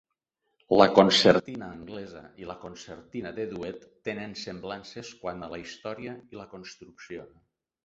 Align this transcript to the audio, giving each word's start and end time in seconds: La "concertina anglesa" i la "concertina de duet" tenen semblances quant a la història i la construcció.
La 0.77 0.85
"concertina 0.99 1.67
anglesa" 1.73 2.23
i 2.45 2.49
la 2.53 2.55
"concertina 2.63 3.35
de 3.37 3.47
duet" 3.53 3.87
tenen 4.11 4.35
semblances 4.47 5.15
quant 5.23 5.45
a 5.45 5.53
la 5.55 5.63
història 5.67 6.19
i 6.35 6.43
la 6.43 6.51
construcció. 6.57 7.31